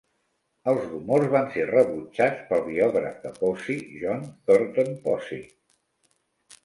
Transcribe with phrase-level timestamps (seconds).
[0.71, 5.47] Els rumors van ser rebutjats pel biògraf de Posey, John Thornton Posey.